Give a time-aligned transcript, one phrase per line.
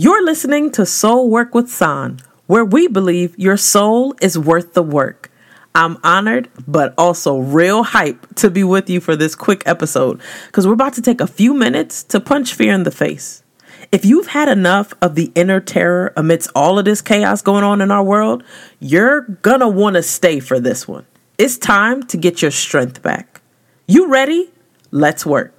[0.00, 4.82] You're listening to Soul Work with Sahn, where we believe your soul is worth the
[4.84, 5.28] work.
[5.74, 10.68] I'm honored, but also real hype to be with you for this quick episode because
[10.68, 13.42] we're about to take a few minutes to punch fear in the face.
[13.90, 17.80] If you've had enough of the inner terror amidst all of this chaos going on
[17.80, 18.44] in our world,
[18.78, 21.06] you're gonna wanna stay for this one.
[21.38, 23.40] It's time to get your strength back.
[23.88, 24.52] You ready?
[24.92, 25.57] Let's work.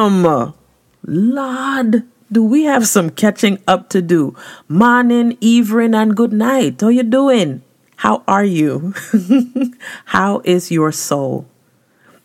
[0.00, 0.54] Fam,
[1.04, 4.34] Lord, do we have some catching up to do?
[4.66, 6.80] Morning, evening, and good night.
[6.80, 7.60] How you doing?
[7.96, 8.94] How are you?
[10.06, 11.46] How is your soul?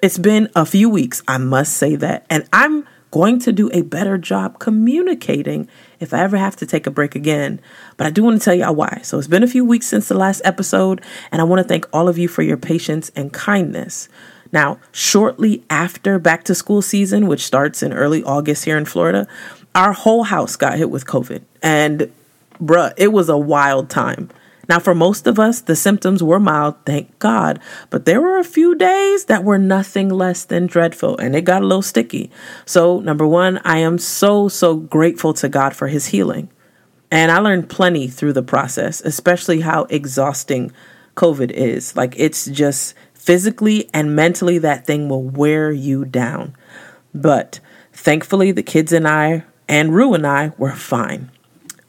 [0.02, 3.82] It's been a few weeks, I must say that, and I'm going to do a
[3.82, 5.68] better job communicating
[6.00, 7.60] if I ever have to take a break again.
[7.98, 9.02] But I do want to tell y'all why.
[9.04, 11.90] So it's been a few weeks since the last episode, and I want to thank
[11.92, 14.08] all of you for your patience and kindness.
[14.56, 19.28] Now, shortly after back to school season, which starts in early August here in Florida,
[19.76, 21.42] our whole house got hit with COVID.
[21.62, 22.10] And
[22.54, 24.30] bruh, it was a wild time.
[24.70, 28.46] Now, for most of us, the symptoms were mild, thank God, but there were a
[28.46, 32.32] few days that were nothing less than dreadful and it got a little sticky.
[32.66, 36.48] So, number one, I am so, so grateful to God for his healing.
[37.12, 40.72] And I learned plenty through the process, especially how exhausting
[41.16, 41.96] COVID is.
[41.98, 46.56] Like, it's just physically and mentally, that thing will wear you down.
[47.14, 47.60] But
[47.92, 51.32] thankfully, the kids and I, and Rue and I, were fine.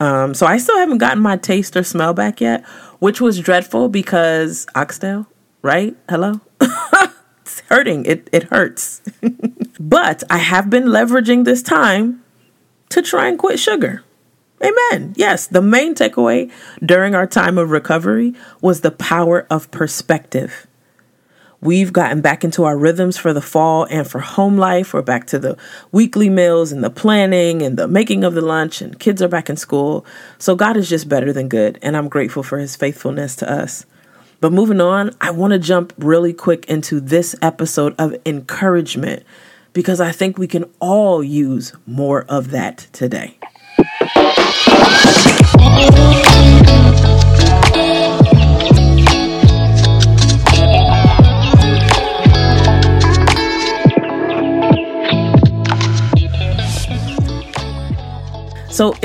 [0.00, 2.64] Um, so I still haven't gotten my taste or smell back yet,
[3.00, 5.26] which was dreadful because oxtail,
[5.60, 5.94] right?
[6.08, 6.40] Hello?
[7.42, 8.06] it's hurting.
[8.06, 9.02] It, it hurts.
[9.80, 12.22] but I have been leveraging this time
[12.88, 14.04] to try and quit sugar.
[14.62, 15.12] Amen.
[15.16, 16.50] Yes, the main takeaway
[16.84, 20.65] during our time of recovery was the power of perspective.
[21.60, 24.92] We've gotten back into our rhythms for the fall and for home life.
[24.92, 25.56] We're back to the
[25.90, 29.48] weekly meals and the planning and the making of the lunch, and kids are back
[29.48, 30.04] in school.
[30.38, 33.86] So God is just better than good, and I'm grateful for his faithfulness to us.
[34.40, 39.22] But moving on, I want to jump really quick into this episode of encouragement
[39.72, 43.38] because I think we can all use more of that today.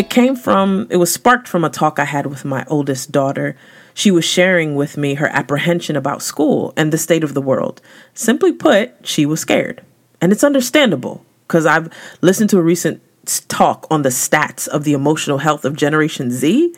[0.02, 3.56] It came from, it was sparked from a talk I had with my oldest daughter.
[3.94, 7.84] She was sharing with me her apprehension about school and the state of the world.
[8.16, 9.84] Simply put, she was scared.
[10.20, 13.00] And it's understandable because I've listened to a recent
[13.48, 16.74] talk on the stats of the emotional health of Generation Z.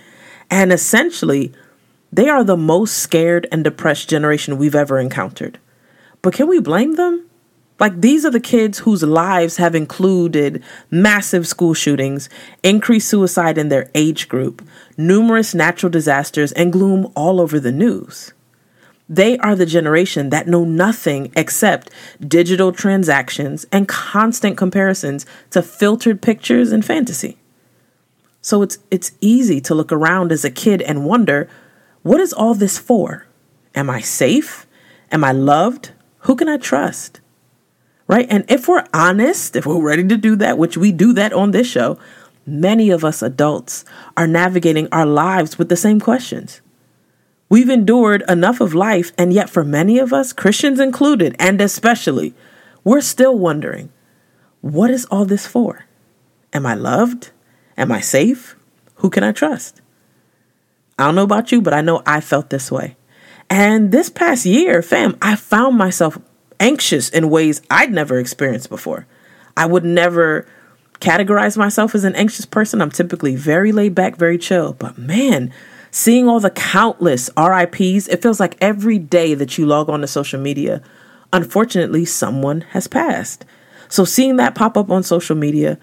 [0.50, 1.54] And essentially,
[2.12, 5.60] they are the most scared and depressed generation we've ever encountered.
[6.22, 7.26] But can we blame them?
[7.84, 12.30] Like, these are the kids whose lives have included massive school shootings,
[12.64, 18.32] increased suicide in their age group, numerous natural disasters, and gloom all over the news.
[19.10, 21.90] They are the generation that know nothing except
[22.26, 27.38] digital transactions and constant comparisons to filtered pictures and fantasy.
[28.42, 31.50] So it's it's easy to look around as a kid and wonder,
[32.02, 33.28] what is all this for?
[33.76, 34.66] Am I safe?
[35.12, 35.92] Am I loved?
[36.20, 37.20] Who can I trust?
[38.08, 38.28] Right?
[38.30, 41.52] And if we're honest, if we're ready to do that, which we do that on
[41.52, 41.98] this show,
[42.46, 43.86] many of us adults
[44.18, 46.62] are navigating our lives with the same questions.
[47.50, 52.34] We've endured enough of life, and yet for many of us, Christians included, and especially,
[52.84, 53.92] we're still wondering
[54.62, 55.86] what is all this for?
[56.54, 57.32] Am I loved?
[57.78, 58.56] Am I safe?
[58.96, 59.82] Who can I trust?
[60.98, 62.96] I don't know about you, but I know I felt this way.
[63.50, 66.18] And this past year, fam, I found myself
[66.60, 69.06] anxious in ways I'd never experienced before.
[69.56, 70.48] I would never
[71.00, 72.82] categorize myself as an anxious person.
[72.82, 74.74] I'm typically very laid back, very chill.
[74.74, 75.54] But man,
[75.92, 80.08] seeing all the countless RIPs, it feels like every day that you log on to
[80.08, 80.82] social media,
[81.32, 83.46] unfortunately, someone has passed.
[83.90, 85.78] So seeing that pop up on social media,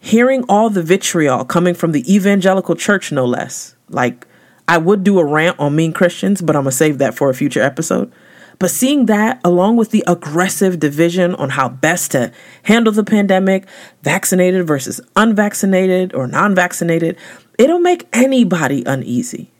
[0.00, 3.74] hearing all the vitriol coming from the evangelical church, no less.
[3.88, 4.26] Like,
[4.66, 7.30] I would do a rant on mean Christians, but I'm going to save that for
[7.30, 8.12] a future episode.
[8.58, 12.32] But seeing that, along with the aggressive division on how best to
[12.64, 13.66] handle the pandemic,
[14.02, 17.16] vaccinated versus unvaccinated or non vaccinated,
[17.58, 19.50] it'll make anybody uneasy.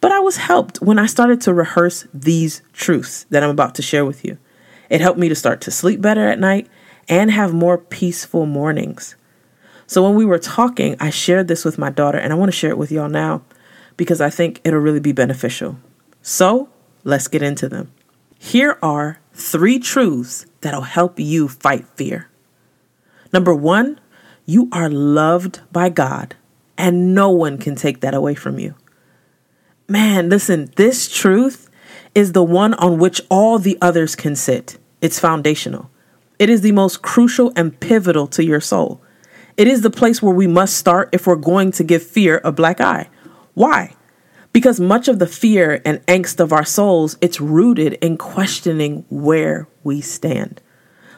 [0.00, 3.82] But I was helped when I started to rehearse these truths that I'm about to
[3.82, 4.36] share with you.
[4.90, 6.68] It helped me to start to sleep better at night
[7.08, 9.16] and have more peaceful mornings.
[9.86, 12.56] So when we were talking, I shared this with my daughter, and I want to
[12.56, 13.42] share it with y'all now
[13.96, 15.76] because I think it'll really be beneficial.
[16.20, 16.68] So
[17.04, 17.92] let's get into them.
[18.44, 22.28] Here are three truths that'll help you fight fear.
[23.32, 24.00] Number one,
[24.44, 26.34] you are loved by God,
[26.76, 28.74] and no one can take that away from you.
[29.88, 31.70] Man, listen, this truth
[32.16, 34.76] is the one on which all the others can sit.
[35.00, 35.88] It's foundational.
[36.40, 39.00] It is the most crucial and pivotal to your soul.
[39.56, 42.50] It is the place where we must start if we're going to give fear a
[42.50, 43.08] black eye.
[43.54, 43.94] Why?
[44.52, 49.66] Because much of the fear and angst of our souls, it's rooted in questioning where
[49.82, 50.60] we stand.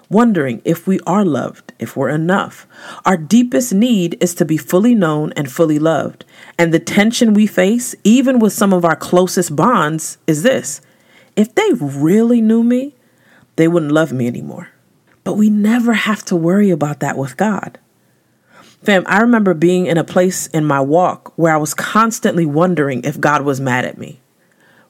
[0.09, 2.69] Wondering if we are loved, if we're enough.
[3.05, 6.25] Our deepest need is to be fully known and fully loved.
[6.59, 10.81] And the tension we face, even with some of our closest bonds, is this
[11.35, 12.95] if they really knew me,
[13.57, 14.69] they wouldn't love me anymore.
[15.25, 17.79] But we never have to worry about that with God.
[18.85, 23.03] Fam, I remember being in a place in my walk where I was constantly wondering
[23.05, 24.21] if God was mad at me.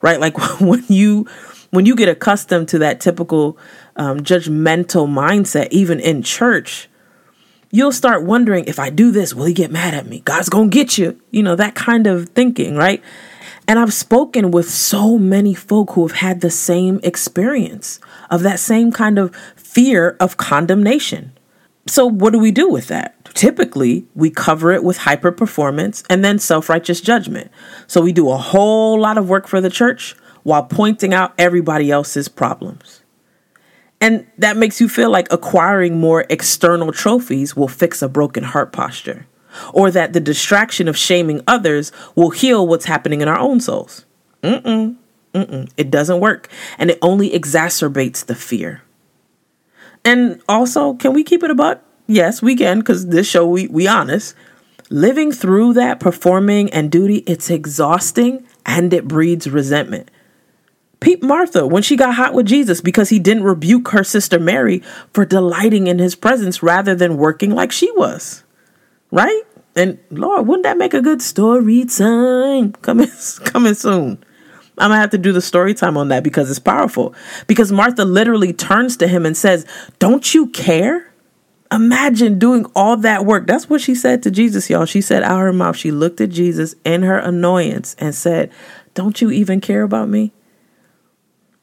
[0.03, 0.19] Right?
[0.21, 1.27] Like when you
[1.71, 3.59] when you get accustomed to that typical
[3.97, 6.89] um, judgmental mindset, even in church,
[7.71, 10.21] you'll start wondering if I do this, will he get mad at me?
[10.21, 11.21] God's gonna get you.
[11.31, 13.03] You know, that kind of thinking, right?
[13.67, 17.99] And I've spoken with so many folk who have had the same experience
[18.31, 21.33] of that same kind of fear of condemnation.
[21.87, 23.25] So, what do we do with that?
[23.35, 27.51] Typically, we cover it with hyper performance and then self righteous judgment.
[27.87, 31.91] So, we do a whole lot of work for the church while pointing out everybody
[31.91, 33.03] else's problems.
[34.01, 38.73] And that makes you feel like acquiring more external trophies will fix a broken heart
[38.73, 39.27] posture,
[39.73, 44.05] or that the distraction of shaming others will heal what's happening in our own souls.
[44.43, 44.97] Mm-mm,
[45.33, 45.71] mm-mm.
[45.77, 46.49] It doesn't work,
[46.79, 48.83] and it only exacerbates the fear.
[50.05, 51.83] And also, can we keep it a buck?
[52.07, 54.35] Yes, we can, because this show we we honest.
[54.91, 60.11] Living through that performing and duty, it's exhausting and it breeds resentment.
[61.01, 64.83] Peep Martha when she got hot with Jesus because he didn't rebuke her sister Mary
[65.13, 68.45] for delighting in his presence rather than working like she was.
[69.11, 69.43] Right?
[69.77, 72.73] And Lord, wouldn't that make a good story time?
[72.73, 73.11] Coming
[73.45, 74.25] coming soon.
[74.79, 77.15] I'm gonna have to do the story time on that because it's powerful.
[77.47, 79.67] Because Martha literally turns to him and says,
[79.99, 81.13] Don't you care?
[81.71, 83.47] Imagine doing all that work.
[83.47, 84.85] That's what she said to Jesus, y'all.
[84.85, 88.51] She said out her mouth, she looked at Jesus in her annoyance and said,
[88.95, 90.33] Don't you even care about me?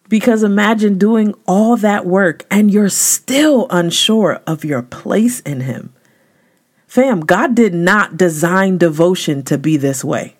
[0.08, 5.94] Because imagine doing all that work and you're still unsure of your place in Him.
[6.88, 10.36] Fam, God did not design devotion to be this way.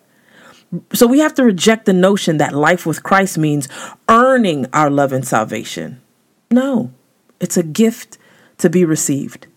[0.94, 3.68] So we have to reject the notion that life with Christ means
[4.08, 6.02] earning our love and salvation.
[6.50, 6.92] No,
[7.40, 8.18] it's a gift
[8.60, 9.48] to be received.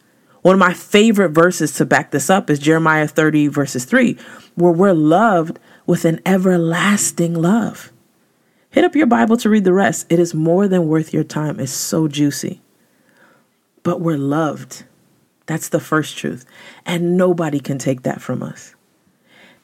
[0.43, 4.19] One of my favorite verses to back this up is Jeremiah 30, verses 3,
[4.57, 7.93] where we're loved with an everlasting love.
[8.71, 10.07] Hit up your Bible to read the rest.
[10.11, 11.61] It is more than worth your time.
[11.61, 12.61] It's so juicy.
[13.85, 14.85] But we're loved.
[15.47, 16.45] That's the first truth.
[16.85, 18.75] And nobody can take that from us.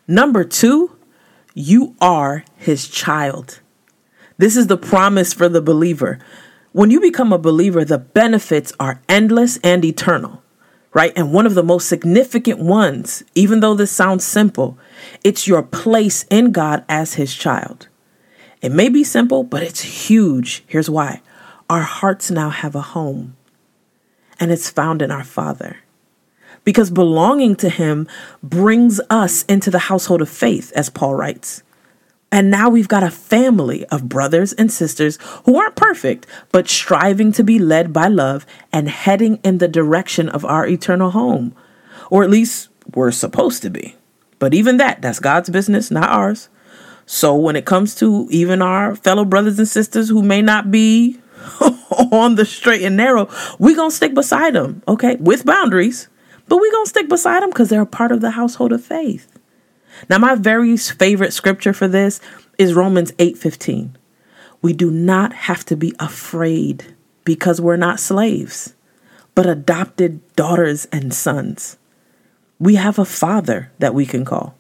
[0.07, 0.97] Number two,
[1.55, 3.61] you are his child.
[4.39, 6.19] This is the promise for the believer.
[6.73, 10.43] When you become a believer, the benefits are endless and eternal
[10.93, 11.13] right?
[11.17, 14.79] And one of the most significant ones, even though this sounds simple,
[15.23, 17.89] it's your place in God as His child.
[18.61, 20.65] It may be simple, but it's huge.
[20.67, 21.23] Here's why
[21.69, 23.37] our hearts now have a home,
[24.39, 25.79] and it's found in our Father.
[26.71, 28.07] Because belonging to Him
[28.45, 31.65] brings us into the household of faith, as Paul writes.
[32.31, 37.33] And now we've got a family of brothers and sisters who aren't perfect, but striving
[37.33, 41.57] to be led by love and heading in the direction of our eternal home.
[42.09, 43.97] Or at least we're supposed to be.
[44.39, 46.51] But even that, that's God's business, not ours.
[47.05, 51.21] So when it comes to even our fellow brothers and sisters who may not be
[52.13, 55.17] on the straight and narrow, we're going to stick beside them, okay?
[55.17, 56.07] With boundaries,
[56.51, 58.85] but we're going to stick beside them because they're a part of the household of
[58.85, 59.39] faith.
[60.09, 62.21] Now, my very favorite scripture for this
[62.59, 63.97] is Romans 8:15.
[64.61, 68.75] We do not have to be afraid because we're not slaves,
[69.37, 71.79] but adopted daughters and sons.
[72.59, 74.57] We have a father that we can call.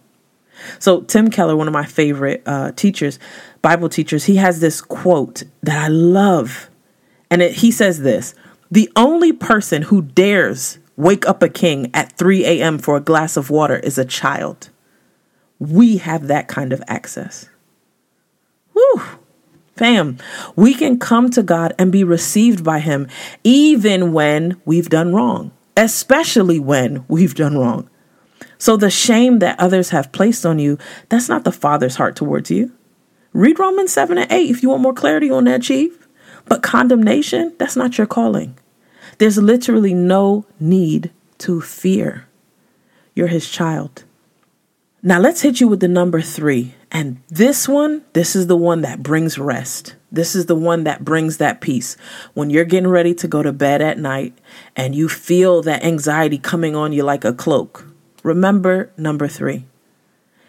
[0.78, 3.18] So, Tim Keller, one of my favorite uh, teachers,
[3.62, 6.70] Bible teachers, he has this quote that I love.
[7.30, 8.36] And it, he says this
[8.70, 12.78] The only person who dares wake up a king at 3 a.m.
[12.78, 14.70] for a glass of water is a child
[15.60, 17.48] we have that kind of access.
[18.72, 19.02] Whew.
[19.76, 20.18] Pam,
[20.56, 23.06] we can come to God and be received by Him
[23.44, 27.88] even when we've done wrong, especially when we've done wrong.
[28.58, 30.76] So the shame that others have placed on you,
[31.08, 32.72] that's not the Father's heart towards you.
[33.32, 36.08] Read Romans 7 and 8 if you want more clarity on that, Chief.
[36.46, 38.58] But condemnation, that's not your calling.
[39.20, 41.10] There's literally no need
[41.40, 42.26] to fear.
[43.14, 44.04] You're His child.
[45.02, 46.74] Now let's hit you with the number three.
[46.90, 49.94] And this one, this is the one that brings rest.
[50.10, 51.98] This is the one that brings that peace.
[52.32, 54.38] When you're getting ready to go to bed at night
[54.74, 57.84] and you feel that anxiety coming on you like a cloak,
[58.22, 59.66] remember number three.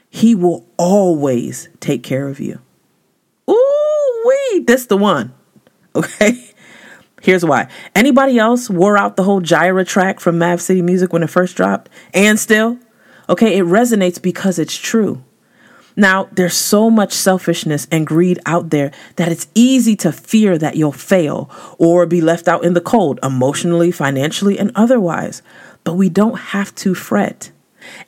[0.10, 2.62] He will always take care of you.
[3.50, 5.34] Ooh, wee, that's the one.
[5.94, 6.48] Okay.
[7.22, 7.68] Here's why.
[7.96, 11.56] Anybody else wore out the whole Jireh track from Mav City Music when it first
[11.56, 11.90] dropped?
[12.14, 12.80] And still?
[13.30, 15.24] Okay, it resonates because it's true.
[15.96, 20.76] Now, there's so much selfishness and greed out there that it's easy to fear that
[20.76, 25.42] you'll fail or be left out in the cold, emotionally, financially, and otherwise.
[25.84, 27.52] But we don't have to fret.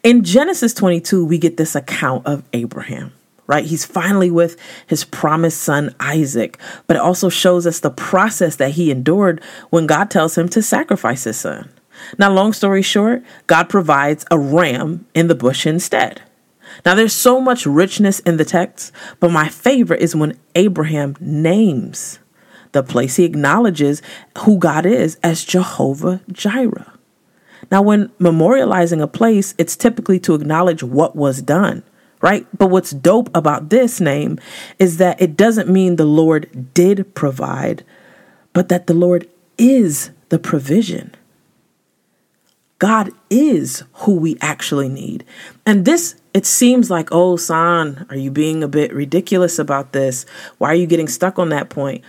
[0.01, 3.11] In Genesis 22, we get this account of Abraham,
[3.47, 3.65] right?
[3.65, 4.57] He's finally with
[4.87, 6.57] his promised son, Isaac,
[6.87, 10.61] but it also shows us the process that he endured when God tells him to
[10.61, 11.69] sacrifice his son.
[12.17, 16.21] Now, long story short, God provides a ram in the bush instead.
[16.85, 22.19] Now, there's so much richness in the text, but my favorite is when Abraham names
[22.71, 23.15] the place.
[23.15, 24.01] He acknowledges
[24.39, 26.91] who God is as Jehovah Jireh.
[27.71, 31.83] Now, when memorializing a place, it's typically to acknowledge what was done,
[32.23, 32.47] right?
[32.57, 34.39] But what's dope about this name
[34.79, 37.83] is that it doesn't mean the Lord did provide,
[38.53, 41.13] but that the Lord is the provision.
[42.79, 45.25] God is who we actually need.
[45.65, 50.25] And this, it seems like, oh, Sahn, are you being a bit ridiculous about this?
[50.59, 52.05] Why are you getting stuck on that point?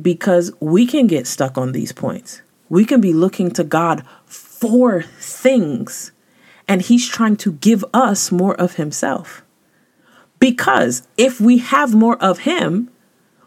[0.00, 2.42] Because we can get stuck on these points.
[2.68, 6.12] We can be looking to God for things,
[6.68, 9.43] and He's trying to give us more of Himself.
[10.38, 12.90] Because if we have more of Him,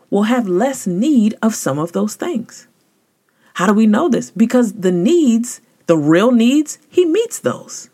[0.10, 2.68] we'll have less need of some of those things.
[3.56, 4.32] How do we know this?
[4.32, 7.90] Because the needs the real needs, he meets those.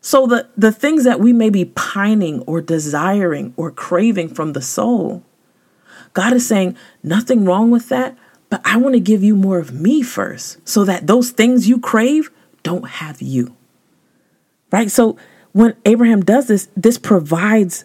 [0.00, 4.62] So the, the things that we may be pining or desiring or craving from the
[4.62, 5.22] soul,
[6.12, 8.16] God is saying, nothing wrong with that,
[8.50, 11.80] but I want to give you more of me first so that those things you
[11.80, 12.30] crave
[12.62, 13.56] don't have you.
[14.70, 14.90] Right?
[14.90, 15.16] So
[15.52, 17.84] when Abraham does this, this provides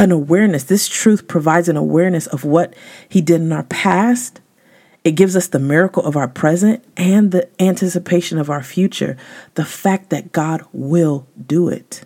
[0.00, 0.64] an awareness.
[0.64, 2.74] This truth provides an awareness of what
[3.08, 4.40] he did in our past
[5.02, 9.16] it gives us the miracle of our present and the anticipation of our future,
[9.54, 12.04] the fact that God will do it.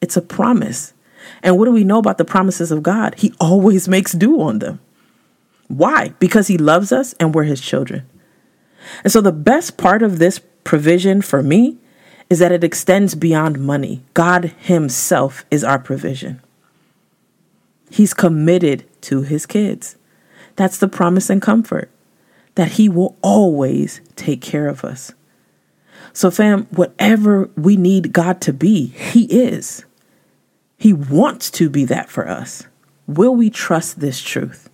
[0.00, 0.94] It's a promise.
[1.42, 3.14] And what do we know about the promises of God?
[3.18, 4.80] He always makes do on them.
[5.68, 6.08] Why?
[6.18, 8.04] Because He loves us and we're His children.
[9.04, 11.78] And so the best part of this provision for me
[12.28, 14.02] is that it extends beyond money.
[14.12, 16.42] God Himself is our provision.
[17.90, 19.96] He's committed to His kids.
[20.56, 21.90] That's the promise and comfort
[22.54, 25.12] that He will always take care of us.
[26.12, 29.84] So, fam, whatever we need God to be, He is.
[30.76, 32.66] He wants to be that for us.
[33.06, 34.70] Will we trust this truth?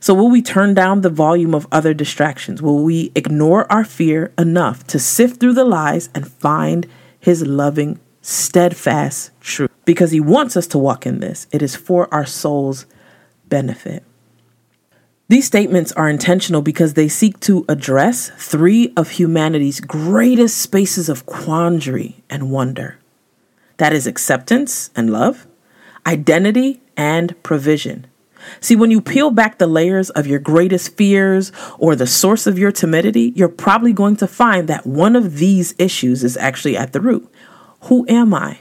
[0.00, 2.60] So, will we turn down the volume of other distractions?
[2.60, 6.86] Will we ignore our fear enough to sift through the lies and find
[7.20, 9.70] His loving, steadfast truth?
[9.84, 12.86] Because He wants us to walk in this, it is for our soul's
[13.48, 14.02] benefit.
[15.28, 21.26] These statements are intentional because they seek to address three of humanity's greatest spaces of
[21.26, 22.98] quandary and wonder
[23.78, 25.46] that is, acceptance and love,
[26.06, 28.06] identity, and provision.
[28.60, 32.58] See, when you peel back the layers of your greatest fears or the source of
[32.58, 36.92] your timidity, you're probably going to find that one of these issues is actually at
[36.92, 37.31] the root.
[37.82, 38.58] Who am I?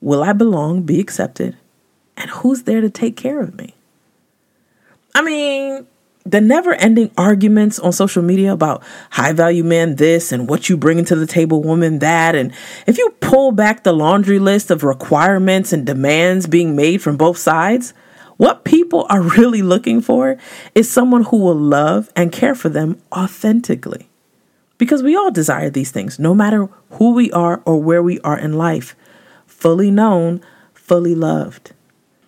[0.00, 1.56] Will I belong, be accepted?
[2.16, 3.74] And who's there to take care of me?
[5.14, 5.86] I mean,
[6.24, 10.76] the never ending arguments on social media about high value man this and what you
[10.76, 12.34] bring into the table woman that.
[12.36, 12.52] And
[12.86, 17.38] if you pull back the laundry list of requirements and demands being made from both
[17.38, 17.94] sides,
[18.36, 20.36] what people are really looking for
[20.74, 24.08] is someone who will love and care for them authentically.
[24.78, 28.38] Because we all desire these things, no matter who we are or where we are
[28.38, 28.94] in life,
[29.46, 30.40] fully known,
[30.72, 31.72] fully loved.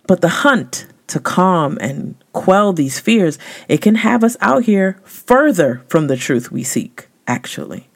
[0.07, 3.38] But the hunt to calm and quell these fears,
[3.69, 7.88] it can have us out here further from the truth we seek, actually.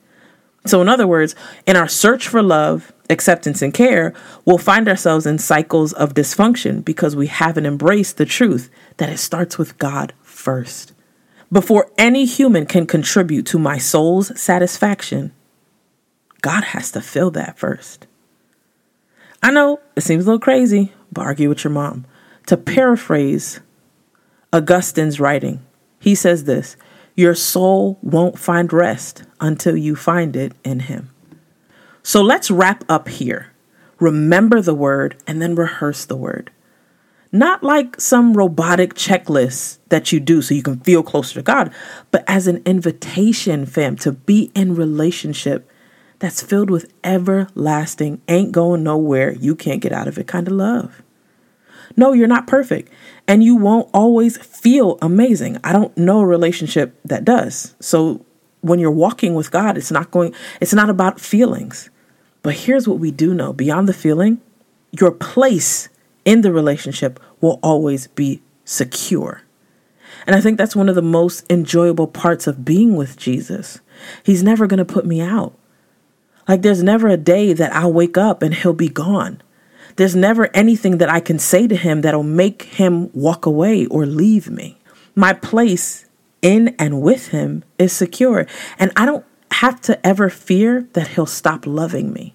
[0.66, 1.34] So, in other words,
[1.66, 4.14] in our search for love, acceptance, and care,
[4.46, 9.18] we'll find ourselves in cycles of dysfunction because we haven't embraced the truth that it
[9.18, 10.93] starts with God first.
[11.52, 15.32] Before any human can contribute to my soul's satisfaction,
[16.40, 18.06] God has to fill that first.
[19.42, 22.06] I know it seems a little crazy, but argue with your mom.
[22.46, 23.60] To paraphrase
[24.52, 25.64] Augustine's writing,
[26.00, 26.76] he says this
[27.14, 31.10] Your soul won't find rest until you find it in Him.
[32.02, 33.52] So let's wrap up here.
[34.00, 36.50] Remember the word and then rehearse the word.
[37.34, 41.74] Not like some robotic checklist that you do so you can feel closer to God,
[42.12, 45.68] but as an invitation, fam, to be in relationship
[46.20, 50.52] that's filled with everlasting, ain't going nowhere, you can't get out of it kind of
[50.52, 51.02] love.
[51.96, 52.92] No, you're not perfect
[53.26, 55.58] and you won't always feel amazing.
[55.64, 57.74] I don't know a relationship that does.
[57.80, 58.24] So
[58.60, 61.90] when you're walking with God, it's not going it's not about feelings.
[62.42, 64.40] But here's what we do know, beyond the feeling,
[64.92, 65.88] your place
[66.24, 69.42] in the relationship will always be secure.
[70.26, 73.80] And I think that's one of the most enjoyable parts of being with Jesus.
[74.22, 75.58] He's never going to put me out.
[76.48, 79.42] Like, there's never a day that I'll wake up and he'll be gone.
[79.96, 84.06] There's never anything that I can say to him that'll make him walk away or
[84.06, 84.78] leave me.
[85.14, 86.06] My place
[86.42, 88.46] in and with him is secure,
[88.78, 92.34] and I don't have to ever fear that he'll stop loving me.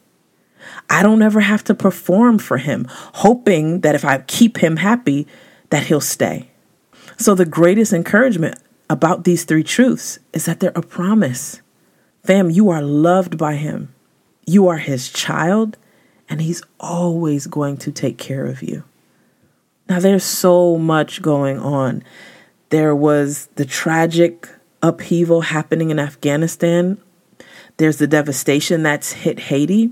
[0.89, 5.27] I don't ever have to perform for him, hoping that if I keep him happy,
[5.69, 6.49] that he'll stay.
[7.17, 8.57] So, the greatest encouragement
[8.89, 11.61] about these three truths is that they're a promise.
[12.23, 13.93] Fam, you are loved by him.
[14.45, 15.77] You are his child,
[16.27, 18.83] and he's always going to take care of you.
[19.87, 22.03] Now, there's so much going on.
[22.69, 24.47] There was the tragic
[24.81, 26.99] upheaval happening in Afghanistan,
[27.79, 29.91] there's the devastation that's hit Haiti.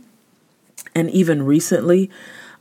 [0.98, 2.10] And even recently,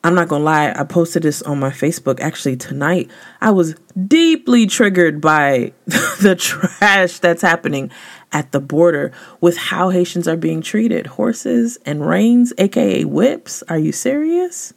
[0.04, 3.10] I'm not gonna lie, I posted this on my Facebook actually tonight.
[3.40, 3.76] I was
[4.06, 7.90] deeply triggered by the trash that's happening
[8.32, 11.06] at the border with how Haitians are being treated.
[11.06, 13.62] Horses and reins, aka whips.
[13.70, 14.74] Are you serious?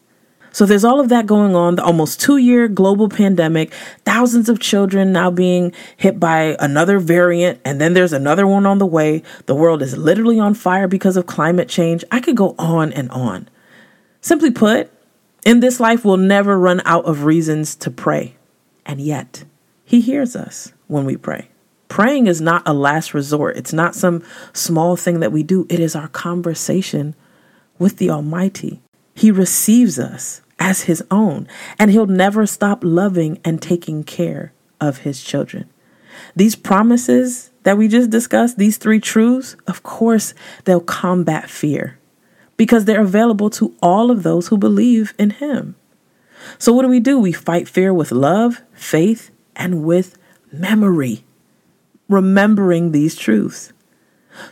[0.51, 3.73] So there's all of that going on, the almost two year global pandemic,
[4.05, 8.77] thousands of children now being hit by another variant, and then there's another one on
[8.77, 9.23] the way.
[9.45, 12.03] The world is literally on fire because of climate change.
[12.11, 13.47] I could go on and on.
[14.21, 14.91] Simply put,
[15.45, 18.35] in this life, we'll never run out of reasons to pray.
[18.85, 19.43] And yet,
[19.85, 21.49] He hears us when we pray.
[21.87, 25.79] Praying is not a last resort, it's not some small thing that we do, it
[25.79, 27.15] is our conversation
[27.79, 28.81] with the Almighty.
[29.19, 31.45] He receives us as His own,
[31.77, 35.69] and He'll never stop loving and taking care of His children.
[36.37, 41.99] These promises that we just discussed, these three truths, of course, they'll combat fear
[42.55, 45.75] because they're available to all of those who believe in Him.
[46.57, 47.19] So, what do we do?
[47.19, 50.17] We fight fear with love, faith, and with
[50.53, 51.25] memory,
[52.07, 53.73] remembering these truths.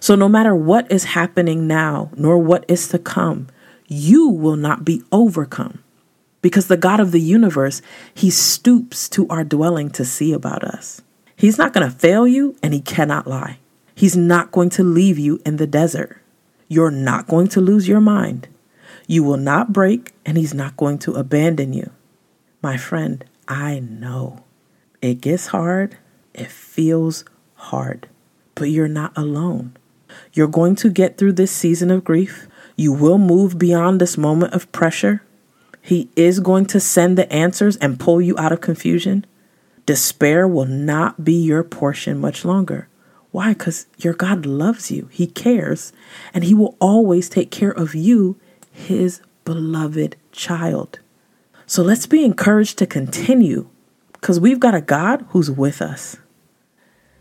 [0.02, 3.48] So, no matter what is happening now, nor what is to come,
[3.88, 5.84] you will not be overcome.
[6.42, 7.82] Because the God of the universe,
[8.14, 11.02] He stoops to our dwelling to see about us.
[11.36, 13.60] He's not going to fail you, and He cannot lie.
[13.96, 16.22] He's not going to leave you in the desert.
[16.68, 18.48] You're not going to lose your mind.
[19.08, 21.90] You will not break, and He's not going to abandon you.
[22.62, 24.44] My friend, I know
[25.02, 25.98] it gets hard,
[26.34, 27.24] it feels
[27.56, 28.08] hard,
[28.56, 29.76] but you're not alone.
[30.34, 32.48] You're going to get through this season of grief.
[32.78, 35.24] You will move beyond this moment of pressure.
[35.82, 39.26] He is going to send the answers and pull you out of confusion.
[39.88, 42.88] Despair will not be your portion much longer.
[43.32, 43.54] Why?
[43.54, 45.92] Because your God loves you, He cares,
[46.34, 48.40] and He will always take care of you,
[48.72, 51.00] His beloved child.
[51.66, 53.68] So let's be encouraged to continue
[54.14, 56.18] because we've got a God who's with us.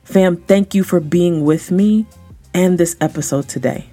[0.05, 2.07] Fam, thank you for being with me
[2.53, 3.87] and this episode today.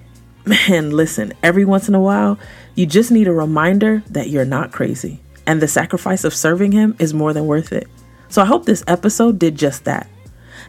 [0.44, 2.38] Man, listen, every once in a while,
[2.74, 6.96] you just need a reminder that you're not crazy and the sacrifice of serving Him
[6.98, 7.88] is more than worth it.
[8.28, 10.08] So I hope this episode did just that.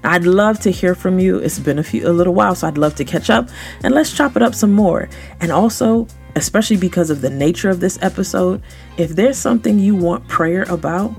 [0.04, 1.40] I'd love to hear from you.
[1.40, 3.50] It's been a few a little while, so I'd love to catch up
[3.84, 5.10] and let's chop it up some more.
[5.40, 8.62] And also, especially because of the nature of this episode,
[8.98, 11.14] if there's something you want prayer about,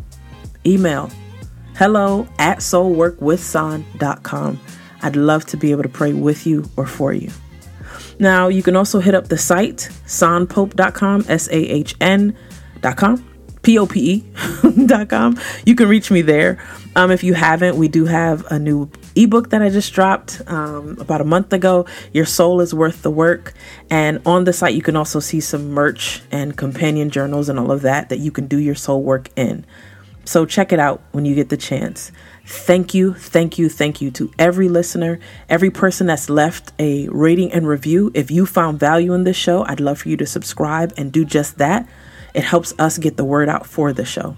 [0.65, 1.11] email
[1.77, 4.61] hello at soulworkwithsahn.com.
[5.03, 7.31] I'd love to be able to pray with you or for you.
[8.19, 13.29] Now, you can also hit up the site, sahnpope.com, S A H N.com,
[13.63, 14.25] P O P
[14.65, 15.41] E.com.
[15.65, 16.59] You can reach me there.
[16.95, 20.97] Um, if you haven't, we do have a new ebook that I just dropped um,
[20.99, 21.87] about a month ago.
[22.13, 23.55] Your soul is worth the work.
[23.91, 27.71] And on the site, you can also see some merch and companion journals and all
[27.71, 29.67] of that that you can do your soul work in.
[30.25, 32.13] So check it out when you get the chance.
[32.49, 37.53] Thank you, thank you, thank you to every listener, every person that's left a rating
[37.53, 38.13] and review.
[38.15, 41.25] If you found value in this show, I'd love for you to subscribe and do
[41.25, 41.89] just that.
[42.35, 44.37] It helps us get the word out for the show.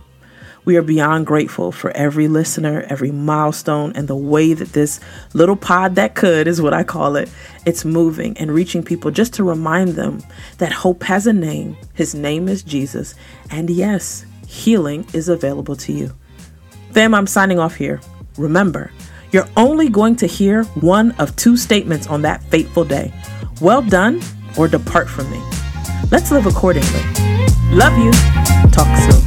[0.65, 5.01] We are beyond grateful for every listener, every milestone, and the way that this
[5.35, 7.31] little pod that could is what I call it.
[7.67, 10.23] It's moving and reaching people just to remind them
[10.57, 11.77] that hope has a name.
[11.93, 13.15] His name is Jesus.
[13.51, 16.15] And yes, healing is available to you.
[16.99, 18.01] Fam, I'm signing off here.
[18.39, 18.91] Remember,
[19.31, 23.13] you're only going to hear one of two statements on that fateful day
[23.61, 24.21] well done
[24.57, 25.41] or depart from me.
[26.11, 27.05] Let's live accordingly.
[27.71, 28.11] Love you.
[28.73, 29.23] Talk soon.